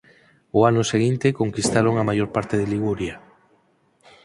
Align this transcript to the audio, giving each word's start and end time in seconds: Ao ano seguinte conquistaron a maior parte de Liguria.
Ao 0.53 0.59
ano 0.69 0.89
seguinte 0.91 1.37
conquistaron 1.41 1.95
a 1.97 2.07
maior 2.09 2.29
parte 2.35 2.55
de 2.57 2.69
Liguria. 2.73 3.15